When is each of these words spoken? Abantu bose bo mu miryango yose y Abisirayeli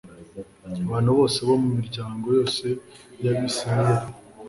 Abantu 0.85 1.09
bose 1.17 1.39
bo 1.47 1.55
mu 1.63 1.69
miryango 1.77 2.25
yose 2.37 2.65
y 3.21 3.25
Abisirayeli 3.31 4.05